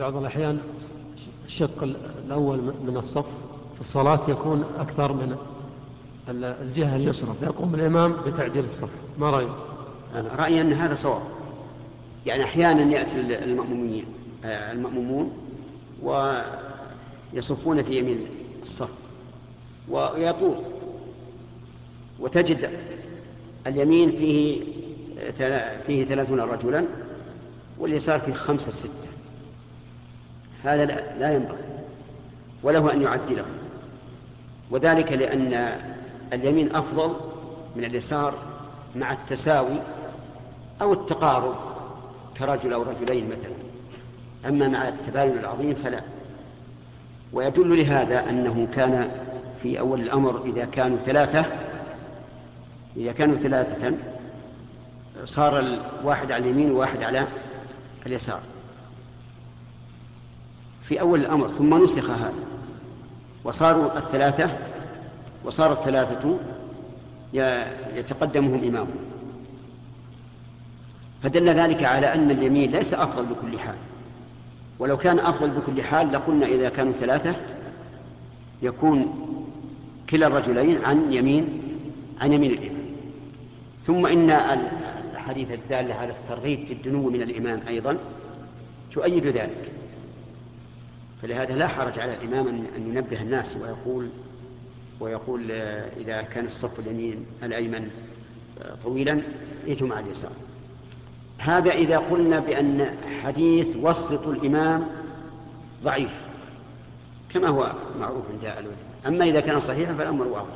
[0.00, 0.58] بعض الأحيان
[1.46, 1.82] الشق
[2.24, 3.26] الأول من الصف
[3.74, 5.36] في الصلاة يكون أكثر من
[6.28, 8.88] الجهة اليسرى فيقوم الإمام بتعديل الصف.
[9.18, 9.50] ما رأيك؟
[10.38, 11.22] رأيي أن هذا صواب.
[12.26, 14.04] يعني أحيانا يأتي المأمومين
[14.44, 15.32] آه، المأمومون
[16.02, 18.26] ويصفون في يمين
[18.62, 18.90] الصف
[19.88, 20.56] ويطول
[22.20, 22.70] وتجد
[23.66, 24.62] اليمين فيه
[25.86, 26.84] فيه ثلاثون رجلا
[27.78, 29.19] واليسار فيه خمسة ستة.
[30.64, 30.84] هذا
[31.18, 31.64] لا ينبغي
[32.62, 33.44] وله أن يعدله.
[34.70, 35.78] وذلك لأن
[36.32, 37.16] اليمين أفضل
[37.76, 38.34] من اليسار
[38.96, 39.78] مع التساوي
[40.82, 41.54] أو التقارب
[42.38, 43.54] كرجل أو رجلين مثلا.
[44.48, 46.00] أما مع التباين العظيم فلا.
[47.32, 49.10] ويدل لهذا أنه كان
[49.62, 51.44] في أول الأمر إذا كانوا ثلاثة
[52.96, 53.92] إذا كانوا ثلاثة
[55.24, 57.26] صار الواحد على اليمين وواحد على
[58.06, 58.40] اليسار.
[60.90, 62.32] في أول الأمر ثم نسخ هذا.
[63.44, 64.50] وصاروا الثلاثة
[65.44, 66.38] وصار الثلاثة
[67.96, 68.96] يتقدمهم إمامهم
[71.22, 73.74] فدل ذلك على أن اليمين ليس أفضل بكل حال.
[74.78, 77.34] ولو كان أفضل بكل حال لقلنا إذا كانوا ثلاثة
[78.62, 79.26] يكون
[80.10, 81.62] كلا الرجلين عن يمين
[82.20, 82.84] عن يمين الإمام.
[83.86, 84.30] ثم إن
[85.14, 87.96] الحديث الدالة على الترغيب في الدنو من الإمام أيضا
[88.92, 89.72] تؤيد ذلك.
[91.22, 94.08] فلهذا لا حرج على الإمام أن ينبه الناس ويقول
[95.00, 95.50] ويقول
[96.00, 97.90] إذا كان الصف اليمين الأيمن
[98.84, 99.22] طويلا
[99.66, 100.32] ائتوا مع اليسار.
[101.38, 104.86] هذا إذا قلنا بأن حديث وسط الإمام
[105.84, 106.12] ضعيف
[107.28, 108.76] كما هو معروف عند العلماء
[109.06, 110.54] أما إذا كان صحيحا فالأمر واضح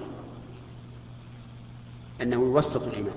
[2.22, 3.14] أنه يوسط الإمام.